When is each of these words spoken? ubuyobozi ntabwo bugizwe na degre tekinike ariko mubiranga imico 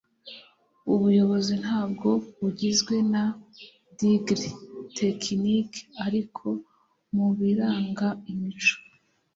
ubuyobozi 0.93 1.53
ntabwo 1.63 2.09
bugizwe 2.39 2.95
na 3.13 3.23
degre 3.99 4.45
tekinike 4.97 5.79
ariko 6.05 6.45
mubiranga 7.15 8.07
imico 8.33 8.77